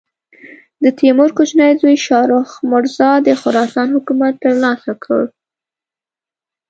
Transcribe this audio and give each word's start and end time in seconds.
د 0.83 0.85
تیمور 0.99 1.29
کوچني 1.37 1.71
زوی 1.81 1.95
شاهرخ 2.05 2.49
مرزا 2.71 3.11
د 3.27 3.29
خراسان 3.41 3.87
حکومت 3.95 4.33
تر 4.43 4.53
لاسه 4.63 4.91
کړ. 5.03 5.23